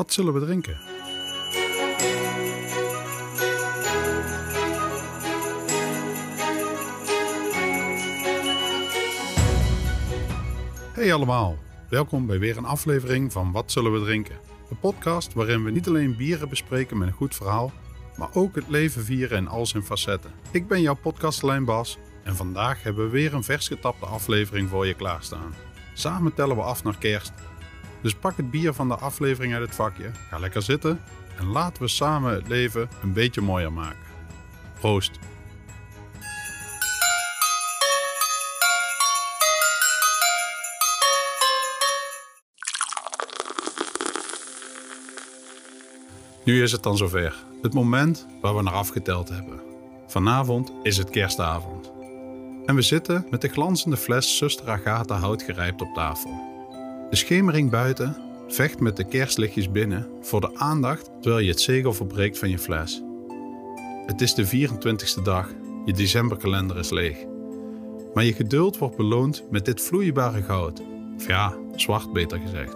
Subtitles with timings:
[0.00, 0.76] Wat zullen we drinken?
[10.92, 11.56] Hey allemaal,
[11.88, 14.38] welkom bij weer een aflevering van Wat zullen we drinken?
[14.68, 17.72] De podcast waarin we niet alleen bieren bespreken met een goed verhaal,
[18.16, 20.30] maar ook het leven vieren in al zijn facetten.
[20.50, 24.86] Ik ben jouw podcastlijn Bas en vandaag hebben we weer een vers getapte aflevering voor
[24.86, 25.54] je klaarstaan.
[25.94, 27.32] Samen tellen we af naar kerst.
[28.00, 31.00] Dus pak het bier van de aflevering uit het vakje, ga lekker zitten
[31.38, 34.08] en laten we samen het leven een beetje mooier maken.
[34.80, 35.18] Proost!
[46.44, 47.44] Nu is het dan zover.
[47.62, 49.60] Het moment waar we naar afgeteld hebben.
[50.06, 51.92] Vanavond is het kerstavond.
[52.66, 56.59] En we zitten met de glanzende fles Zuster Agatha houtgerijpt op tafel.
[57.10, 58.16] De schemering buiten
[58.48, 62.58] vecht met de kerstlichtjes binnen voor de aandacht terwijl je het zegel verbreekt van je
[62.58, 63.02] fles.
[64.06, 65.48] Het is de 24ste dag,
[65.84, 67.16] je decemberkalender is leeg.
[68.14, 70.82] Maar je geduld wordt beloond met dit vloeibare goud.
[71.16, 72.74] Of ja, zwart beter gezegd.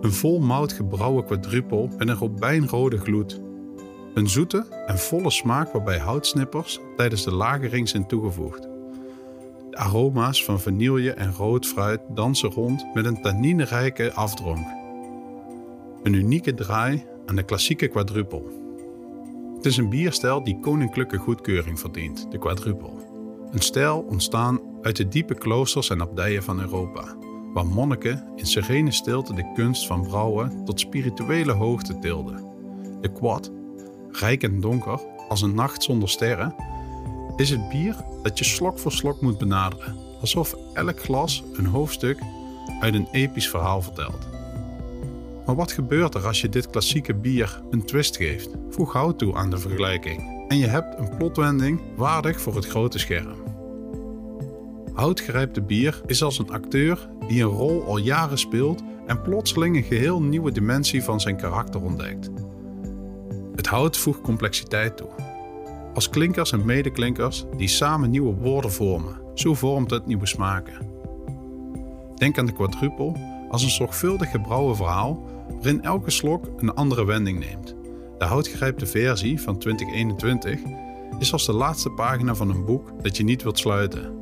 [0.00, 3.40] Een vol mout gebrouwen quadrupel met een robijnrode gloed.
[4.14, 8.71] Een zoete en volle smaak waarbij houtsnippers tijdens de lagering zijn toegevoegd.
[9.72, 14.66] De aroma's van vanille en rood fruit dansen rond met een tanninerijke afdronk.
[16.02, 18.48] Een unieke draai aan de klassieke quadrupel.
[19.56, 22.98] Het is een bierstijl die koninklijke goedkeuring verdient, de quadrupel.
[23.50, 27.16] Een stijl ontstaan uit de diepe kloosters en abdijen van Europa
[27.52, 32.44] waar monniken in serene stilte de kunst van brouwen tot spirituele hoogte tilden.
[33.00, 33.52] De quad,
[34.10, 36.54] rijk en donker als een nacht zonder sterren,
[37.36, 42.18] is het bier dat je slok voor slok moet benaderen, alsof elk glas een hoofdstuk
[42.80, 44.28] uit een episch verhaal vertelt.
[45.46, 48.50] Maar wat gebeurt er als je dit klassieke bier een twist geeft?
[48.70, 52.98] Voeg hout toe aan de vergelijking en je hebt een plotwending waardig voor het grote
[52.98, 53.42] scherm.
[54.92, 59.82] Houtgerijpte bier is als een acteur die een rol al jaren speelt en plotseling een
[59.82, 62.30] geheel nieuwe dimensie van zijn karakter ontdekt.
[63.54, 65.08] Het hout voegt complexiteit toe.
[65.94, 70.90] Als klinkers en medeklinkers die samen nieuwe woorden vormen, zo vormt het nieuwe smaken.
[72.14, 73.16] Denk aan de quadrupel
[73.50, 77.76] als een zorgvuldig gebrouwen verhaal waarin elke slok een andere wending neemt.
[78.18, 80.60] De houtgerijpte versie van 2021
[81.18, 84.20] is als de laatste pagina van een boek dat je niet wilt sluiten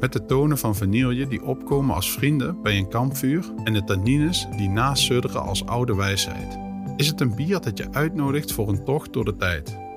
[0.00, 4.46] met de tonen van vanille die opkomen als vrienden bij een kampvuur en de tannines
[4.56, 6.58] die nasudderen als oude wijsheid.
[6.96, 9.87] Is het een bier dat je uitnodigt voor een tocht door de tijd?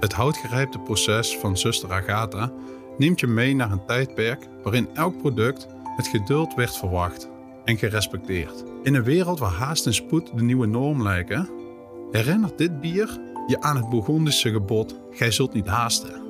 [0.00, 2.52] Het houtgerijpte proces van zuster Agatha
[2.98, 7.28] neemt je mee naar een tijdperk waarin elk product met geduld werd verwacht
[7.64, 8.64] en gerespecteerd.
[8.82, 11.48] In een wereld waar haast en spoed de nieuwe norm lijken,
[12.10, 16.24] herinnert dit bier je aan het Bourgondische gebod: gij zult niet haasten.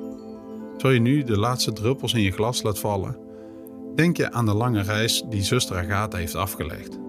[0.77, 3.17] Terwijl je nu de laatste druppels in je glas laat vallen,
[3.95, 6.99] denk je aan de lange reis die zuster Agatha heeft afgelegd.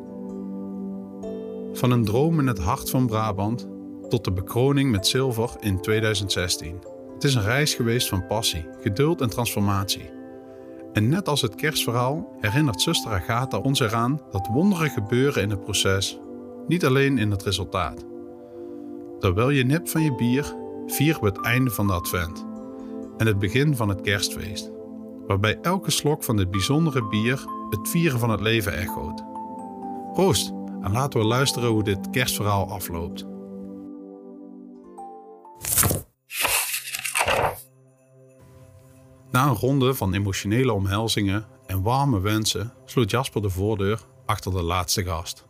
[1.72, 3.68] Van een droom in het hart van Brabant
[4.08, 6.80] tot de bekroning met zilver in 2016.
[7.14, 10.10] Het is een reis geweest van passie, geduld en transformatie.
[10.92, 15.64] En net als het kerstverhaal herinnert zuster Agatha ons eraan dat wonderen gebeuren in het
[15.64, 16.18] proces,
[16.66, 18.06] niet alleen in het resultaat.
[19.18, 20.54] Terwijl je nipt van je bier,
[20.86, 22.47] vieren we het einde van de advent
[23.16, 24.70] en het begin van het kerstfeest,
[25.26, 29.24] waarbij elke slok van dit bijzondere bier het vieren van het leven echoot.
[30.12, 30.52] Proost
[30.82, 33.28] en laten we luisteren hoe dit kerstverhaal afloopt.
[39.31, 44.62] Na een ronde van emotionele omhelzingen en warme wensen sloot Jasper de voordeur achter de
[44.62, 45.44] laatste gast.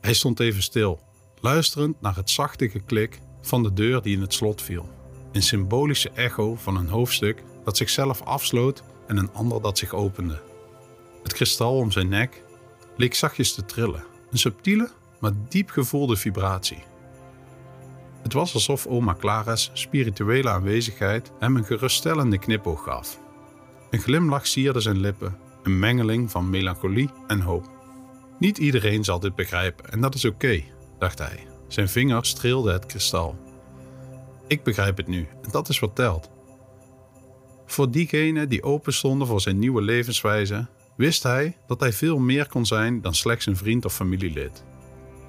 [0.00, 1.00] Hij stond even stil,
[1.40, 4.88] luisterend naar het zachte geklik van de deur die in het slot viel
[5.32, 10.42] een symbolische echo van een hoofdstuk dat zichzelf afsloot en een ander dat zich opende.
[11.22, 12.44] Het kristal om zijn nek
[12.96, 14.90] leek zachtjes te trillen, een subtiele,
[15.20, 16.82] maar diep gevoelde vibratie.
[18.22, 23.20] Het was alsof oma Clara's spirituele aanwezigheid hem een geruststellende knipoog gaf.
[23.90, 27.70] Een glimlach sierde zijn lippen, een mengeling van melancholie en hoop.
[28.38, 30.62] Niet iedereen zal dit begrijpen en dat is oké,
[30.98, 31.46] dacht hij.
[31.68, 33.36] Zijn vinger streelde het kristal.
[34.46, 36.30] Ik begrijp het nu en dat is wat telt.
[37.66, 40.66] Voor diegenen die open stonden voor zijn nieuwe levenswijze,
[40.96, 44.64] wist hij dat hij veel meer kon zijn dan slechts een vriend of familielid.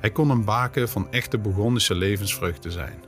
[0.04, 3.04] Hij kon een baken van echte Bourgondische levensvreugde zijn.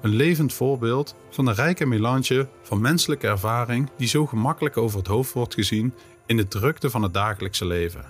[0.00, 5.06] Een levend voorbeeld van een rijke melange van menselijke ervaring die zo gemakkelijk over het
[5.06, 5.94] hoofd wordt gezien
[6.26, 8.04] in de drukte van het dagelijkse leven.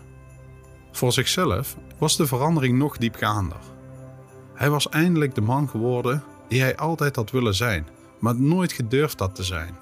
[0.92, 3.60] Voor zichzelf was de verandering nog diepgaander.
[4.54, 7.86] Hij was eindelijk de man geworden die hij altijd had willen zijn,
[8.20, 9.76] maar nooit gedurfd had te zijn.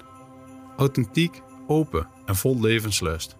[0.77, 3.35] Authentiek, open en vol levenslust.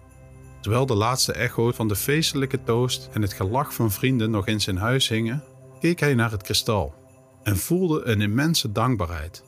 [0.64, 4.60] Terwijl de laatste echo's van de feestelijke toast en het gelach van vrienden nog in
[4.60, 5.44] zijn huis hingen,
[5.80, 6.94] keek hij naar het kristal
[7.42, 9.44] en voelde een immense dankbaarheid.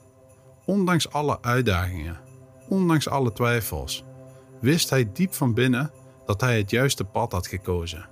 [0.64, 2.20] Ondanks alle uitdagingen,
[2.68, 4.04] ondanks alle twijfels,
[4.60, 5.90] wist hij diep van binnen
[6.26, 8.08] dat hij het juiste pad had gekozen.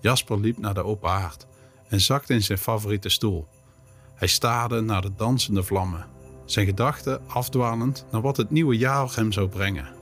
[0.00, 1.46] Jasper liep naar de open haard
[1.88, 3.46] en zakte in zijn favoriete stoel.
[4.14, 6.06] Hij staarde naar de dansende vlammen,
[6.44, 9.99] zijn gedachten afdwalend naar wat het nieuwe jaar hem zou brengen.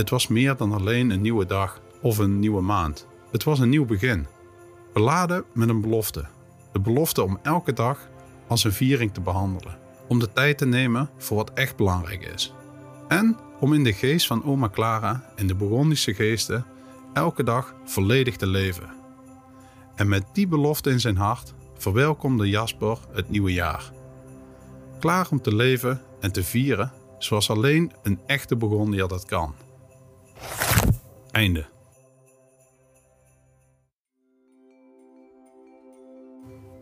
[0.00, 3.06] Het was meer dan alleen een nieuwe dag of een nieuwe maand.
[3.30, 4.26] Het was een nieuw begin,
[4.92, 6.24] beladen met een belofte.
[6.72, 8.08] De belofte om elke dag
[8.48, 12.54] als een viering te behandelen, om de tijd te nemen voor wat echt belangrijk is.
[13.08, 16.64] En om in de geest van oma Clara en de Burgondische geesten
[17.12, 18.90] elke dag volledig te leven.
[19.94, 23.92] En met die belofte in zijn hart verwelkomde Jasper het nieuwe jaar.
[24.98, 29.54] Klaar om te leven en te vieren zoals alleen een echte Burgondier dat kan.
[31.30, 31.66] Einde.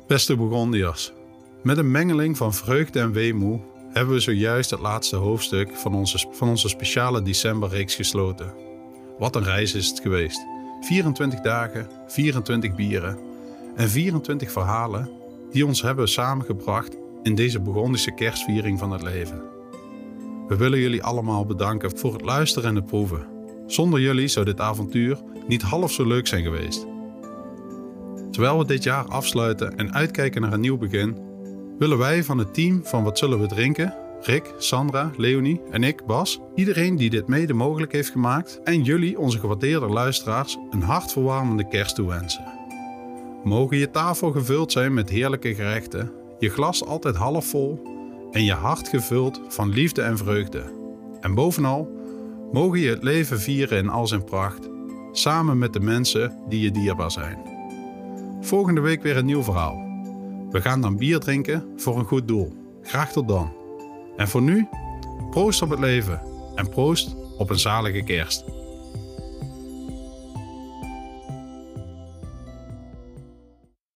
[0.07, 1.13] Beste Burgondiërs,
[1.63, 3.61] met een mengeling van vreugde en weemoe
[3.93, 8.55] hebben we zojuist het laatste hoofdstuk van onze, van onze speciale decemberreeks gesloten.
[9.19, 10.47] Wat een reis is het geweest.
[10.81, 13.19] 24 dagen, 24 bieren
[13.77, 15.11] en 24 verhalen
[15.51, 19.43] die ons hebben samengebracht in deze Burgondische kerstviering van het leven.
[20.49, 23.38] We willen jullie allemaal bedanken voor het luisteren en het proeven.
[23.69, 26.87] Zonder jullie zou dit avontuur niet half zo leuk zijn geweest.
[28.31, 31.17] Terwijl we dit jaar afsluiten en uitkijken naar een nieuw begin,
[31.79, 36.07] willen wij van het team van Wat Zullen We Drinken, Rick, Sandra, Leonie en ik,
[36.07, 41.69] Bas, iedereen die dit mede mogelijk heeft gemaakt en jullie, onze gewaardeerde luisteraars, een hartverwarmende
[41.69, 42.45] kerst toewensen.
[43.45, 47.83] Mogen je tafel gevuld zijn met heerlijke gerechten, je glas altijd half vol
[48.31, 50.63] en je hart gevuld van liefde en vreugde.
[51.21, 51.98] En bovenal,
[52.53, 54.69] mogen je het leven vieren in al zijn pracht,
[55.13, 57.39] samen met de mensen die je dierbaar zijn.
[58.41, 59.87] Volgende week weer een nieuw verhaal.
[60.51, 62.53] We gaan dan bier drinken voor een goed doel.
[62.83, 63.53] Graag tot dan.
[64.17, 64.69] En voor nu,
[65.31, 66.23] proost op het leven
[66.55, 68.45] en proost op een zalige kerst.